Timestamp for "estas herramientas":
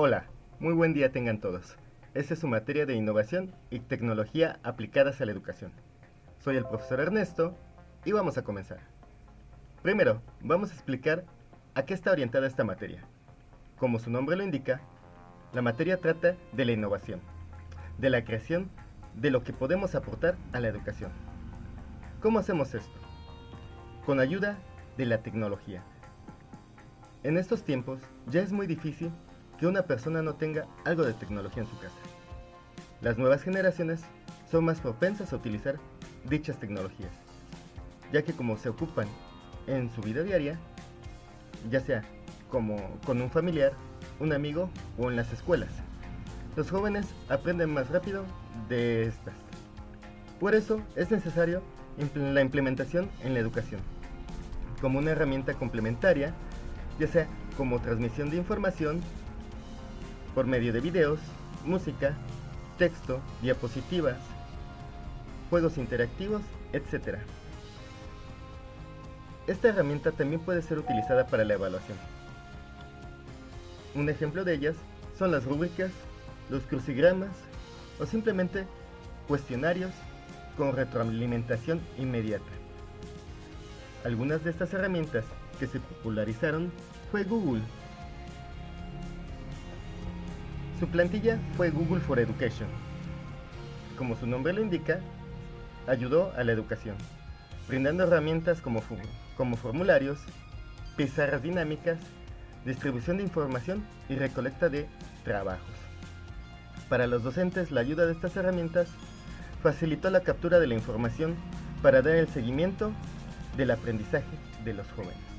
84.50-85.24, 108.12-108.88